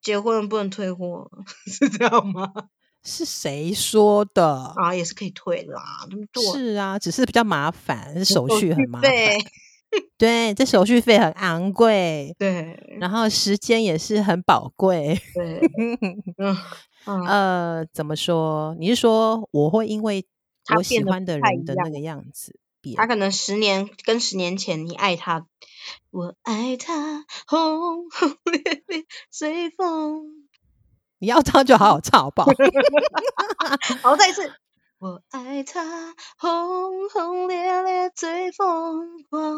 [0.03, 1.31] 结婚了不能退货，
[1.67, 2.53] 是这样吗？
[3.03, 4.95] 是谁说的啊？
[4.95, 5.83] 也是可以退啦，
[6.53, 9.11] 是啊，只是比较麻烦，手续很麻烦。
[10.19, 12.37] 对，这手续费很昂贵。
[12.39, 15.19] 对，然后时间也是很宝贵。
[15.35, 15.61] 对，
[17.07, 18.77] 嗯，呃，怎么说？
[18.79, 20.23] 你是说我会因为
[20.77, 22.61] 我喜欢的人的那个样子？
[22.97, 25.47] 他可能十年跟十年前你爱他，
[26.11, 30.49] 我爱他轰轰烈烈随风。
[31.19, 32.51] 你要唱就好好唱好不好？
[34.03, 34.55] 好，再一次，
[34.99, 39.51] 我爱他轰轰烈烈最疯狂，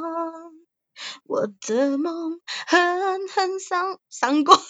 [1.25, 4.61] 我的梦狠狠伤伤过。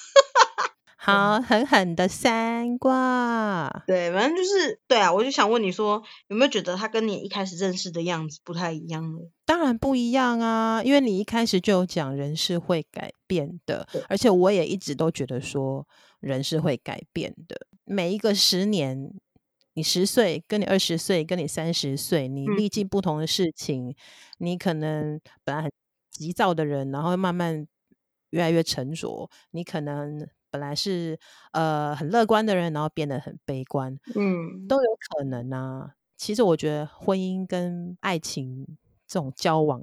[1.04, 3.68] 好，狠狠的三挂。
[3.88, 9.18] 对，反正就是对啊，我就想问你说，有没有觉得他跟你一开始认识的样子不太一样呢？
[9.44, 15.84] 当然不一样啊，因为你一开始就有讲人是会改变的，而且我也一直都觉得说
[16.20, 17.66] 人是会改变的。
[17.84, 19.12] 每一个十年，
[19.74, 23.94] 你十岁，跟你二十岁，跟你三十岁，你历经不同的事情，嗯、
[24.38, 25.72] 你可能本来很
[26.12, 27.66] 急躁的人，然后慢慢
[28.30, 30.28] 越来越沉着，你可能。
[30.52, 31.18] 本来是
[31.52, 35.94] 呃很乐观的人，然后变得很悲观，嗯，都有可能啊。
[36.16, 38.64] 其实我觉得婚姻跟爱情
[39.08, 39.82] 这种交往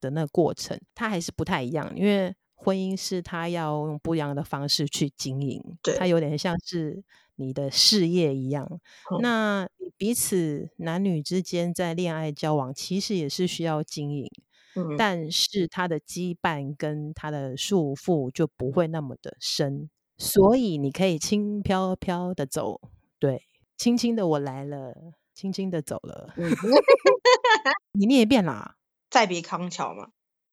[0.00, 1.92] 的那个过程，它还是不太一样。
[1.94, 7.04] 因为婚姻是他要用不一样的方式去经营，对，它有点像是
[7.36, 8.66] 你的事业一样。
[9.12, 14.28] 嗯，那彼此男女之间在恋爱交往，其实也是需要经营。
[14.74, 19.88] 嗯，但是他的羁绊跟他的束缚就不会那么的深。
[20.18, 22.80] 所以你可以轻飘飘的走，
[23.18, 23.46] 对，
[23.76, 24.94] 轻轻的我来了，
[25.34, 26.32] 轻轻的走了。
[27.92, 28.76] 你你也变啦，
[29.10, 30.08] 再别康桥嘛，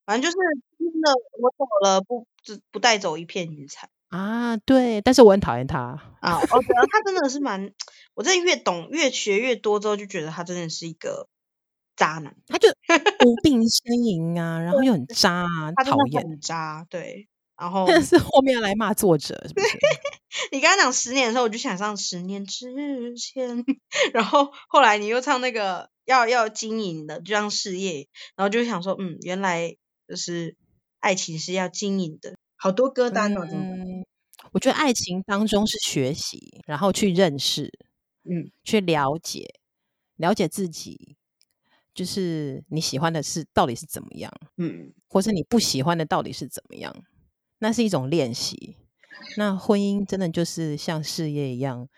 [0.06, 0.38] 反正就是
[0.78, 2.28] 真的，我走了，不
[2.72, 4.58] 不带走一片云彩啊。
[4.58, 5.80] 对，但是我很讨厌他
[6.20, 6.40] 啊。
[6.40, 7.74] 我觉得他真的是蛮，
[8.14, 11.30] 我真的越懂越学越多之后，就觉得他真的是一个
[11.96, 12.36] 渣男。
[12.48, 12.68] 他就
[13.26, 17.30] 无病呻吟啊，然后又很渣啊， 他讨厌很渣，对。
[17.64, 19.68] 然后但 是后面要来骂作者，是不是？
[20.52, 22.68] 你刚刚讲十年的时候，我就想上十年之
[23.16, 23.64] 前。
[24.14, 29.78] 然后后来你又唱那个要要经营的，就像事业，然后就想说，嗯，原来
[30.10, 30.58] 就是
[31.00, 33.48] 爱情是要经营的，好多歌单哦。
[33.50, 34.04] 嗯，
[34.52, 37.72] 我觉得爱情当中是学习，然后去认识，
[38.30, 39.48] 嗯，去了解，
[40.18, 41.16] 了解自己，
[41.94, 46.94] 就是你喜欢的是到底是怎么样，嗯，或是你不喜欢的到底是怎么样，
[47.64, 48.76] 那是一种练习。
[49.38, 51.90] 那婚姻真的就是像事业一样。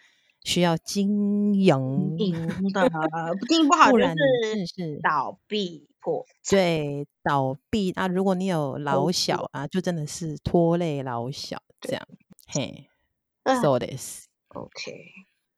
[0.46, 6.24] 需要经营，的经营不 好，就是倒闭破。
[6.48, 8.08] 对，倒闭啊！
[8.08, 12.08] 如果你有老小啊，就真的是拖累老小这样。
[12.46, 12.88] 嘿
[13.60, 14.94] ，so this OK。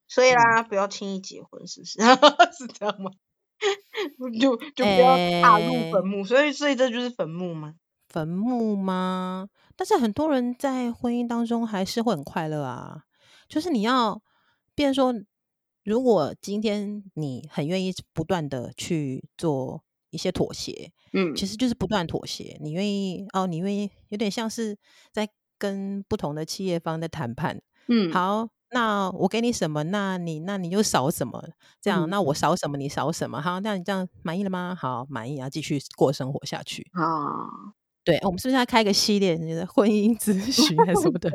[0.08, 1.99] 所以啦，不要轻易结婚，是不是？
[2.58, 3.12] 是这样吗？
[4.39, 6.24] 就就不要踏入坟墓。
[6.24, 7.74] 所以，所以这就是坟墓吗？
[8.10, 9.49] 坟墓吗？
[9.76, 13.03] 但是很多人在婚姻当中还是会很快乐啊。
[13.47, 14.22] 就是你要。
[14.78, 15.26] 变成说，
[15.86, 22.55] 如果今天你很愿意不断的去做一些妥协，嗯，其实就是不断妥协。
[22.62, 24.78] 你愿意哦，你愿意有点像是
[25.12, 25.28] 在
[25.58, 31.43] 跟不同的企业方在谈判，嗯，好，那我给你什么，那你那你就少什么，
[31.82, 34.78] 这样，嗯、那我少什么，你少什么，好，那你这样满意了吗？
[34.80, 37.74] 好，满意啊，继续过生活下去啊。
[38.08, 41.30] 对，我们是不是要开一个系列，你的婚姻咨 询还是什么的？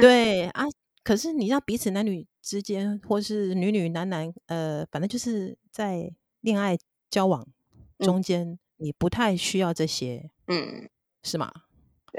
[0.00, 0.64] 对啊。
[1.04, 6.76] 可是你让彼此男女之间，或是女女男男，呃，反正就是在恋爱
[7.08, 7.46] 交往
[8.00, 10.88] 中间，嗯、你不太需要这些，嗯，
[11.22, 11.52] 是吗？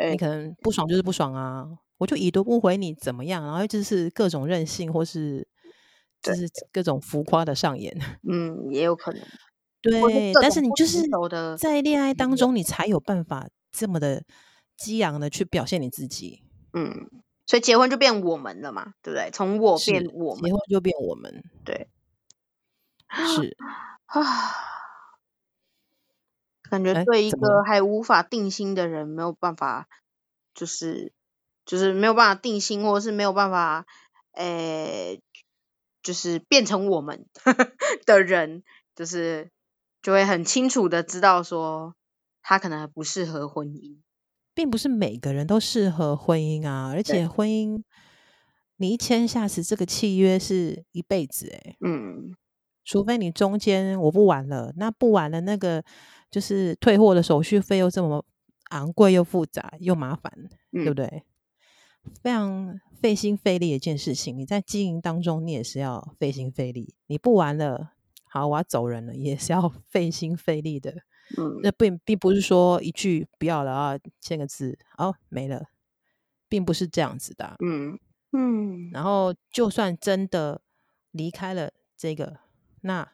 [0.09, 1.67] 你可能不爽就是不爽啊，
[1.97, 3.43] 我就已读不回你怎么样？
[3.45, 5.45] 然后就是各种任性，或是
[6.21, 7.93] 就是各种浮夸的上演，
[8.25, 9.21] 嗯，也有可能。
[9.81, 11.03] 对，但是你就是
[11.57, 14.23] 在恋爱当中，你才有办法这么的
[14.77, 17.09] 激昂的去表现你自己，嗯。
[17.49, 19.31] 所以结婚就变我们了嘛，对不对？
[19.31, 21.87] 从我变我们，结婚就变我们，对，
[23.09, 23.55] 是
[24.07, 24.21] 啊，
[26.69, 29.87] 感觉对一个还无法定心的人没有办法，
[30.53, 31.13] 就是
[31.65, 33.85] 就是没有办法定心，或者是没有办法，
[34.33, 35.21] 诶，
[36.03, 37.27] 就是变成我们
[38.05, 38.61] 的人，
[38.93, 39.51] 就是
[40.07, 41.93] 就会很清楚的知道说，
[42.41, 43.97] 他可能还不适合婚姻。
[44.53, 47.83] 并不是每个人都适合婚姻啊，而且婚姻
[48.77, 52.33] 你一签下是这个契约是一辈子哎，嗯，
[52.85, 55.83] 除非你中间我不玩了，那不玩了，那个
[56.31, 58.23] 就是退货的手续费又这么
[58.69, 60.31] 昂贵又复杂又麻烦，
[60.71, 61.23] 嗯、对不对？
[62.23, 67.91] 非常费心费力的一件事情，你在经营当中你也是要费心费力，你不玩了，
[68.29, 70.91] 好，我要走人了，也是要 费心费力的。
[71.37, 75.65] 嗯，那并并不是说一句不要了啊，签个字，哦，没了，
[76.47, 77.55] 并不是这样子的啊。
[77.59, 77.99] 嗯
[78.31, 80.61] 嗯，然后就算真的
[81.11, 82.37] 离开了这个，
[82.81, 83.11] 那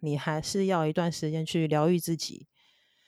[0.00, 2.46] 你还是要一段时间去疗愈自己，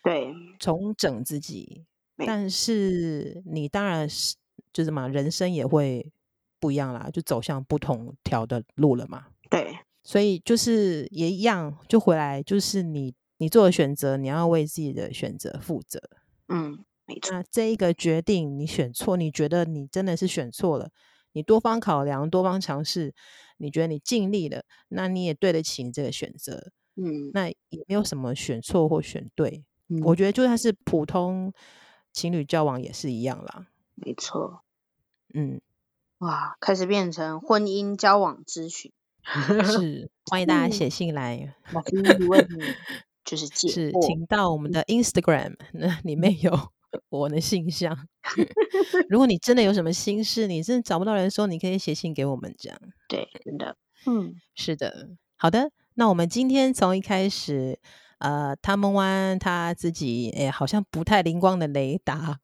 [0.03, 1.87] 对，重整自己。
[2.27, 4.35] 但是你当然是
[4.73, 6.13] 就什么，人生也会
[6.59, 9.27] 不一样啦，就走向不同条的路了嘛。
[9.49, 9.79] 对，
[10.09, 13.15] 所以就是也一样，就回来就是你。
[13.41, 16.03] 你做的选择，你要为自己的选择负责。
[16.49, 17.37] 嗯，没错。
[17.37, 20.91] 那这一个决定，你选错，你觉得你真的是选错了？
[21.35, 23.15] 你多方考量，多方尝试，
[23.59, 26.73] 你觉得你尽力了，那你也对得起你这个选择。
[26.97, 29.65] 嗯，那也没有什么选错或选对。
[29.87, 31.53] 嗯，我觉得就算是普通
[32.13, 33.69] 情侣交往也是一样啦。
[33.95, 34.65] 没错。
[35.33, 35.61] 嗯，
[36.19, 38.91] 哇，开始变成婚姻交往咨询。
[39.23, 41.55] 是，欢迎大家写信来。
[43.25, 46.59] 就是 是，请到我们的 Instagram， 那里面有
[47.11, 47.95] 我的信箱。
[49.11, 52.79] 如果你真的有什么心事，你真的找不到人的时候，你可以写信给我们，这样。
[53.07, 55.71] 对，真的，嗯，是的，好的。
[55.95, 57.79] 那我们今天从一开始，
[58.19, 62.39] 呃，汤姆湾他自己，哎，好像不太灵光的雷达，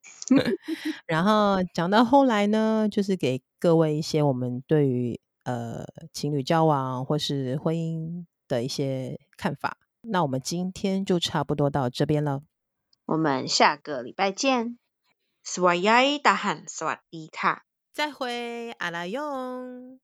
[1.07, 9.78] 然后讲到后来呢，就是给各位一些我们对于呃情侣交往或是婚姻的一些看法。
[10.02, 12.42] 那我们今天就差不多到这边了，
[13.06, 14.78] 我们下个礼拜见。
[15.44, 20.00] สวัสดี大汉，สวัสดีค่ะ，再会，阿拉勇。